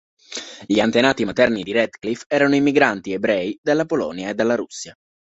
Gli 0.65 0.79
antenati 0.79 1.25
materni 1.25 1.61
di 1.61 1.73
Radcliffe 1.73 2.25
erano 2.27 2.55
immigranti 2.55 3.13
ebrei 3.13 3.55
dalla 3.61 3.85
Polonia 3.85 4.29
e 4.29 4.33
dalla 4.33 4.55
Russia. 4.55 4.95